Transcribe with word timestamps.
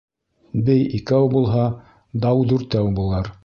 Бей 0.69 0.81
икәү 1.01 1.29
булһа, 1.35 1.67
дау 2.27 2.45
дүртәү 2.53 2.93
булыр. 3.01 3.35